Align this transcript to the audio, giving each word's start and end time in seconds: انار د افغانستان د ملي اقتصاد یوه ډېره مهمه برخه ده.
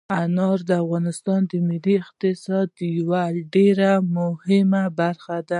انار 0.23 0.59
د 0.69 0.71
افغانستان 0.83 1.39
د 1.51 1.53
ملي 1.69 1.95
اقتصاد 2.03 2.69
یوه 2.97 3.23
ډېره 3.53 3.91
مهمه 4.17 4.83
برخه 4.99 5.35
ده. 5.47 5.49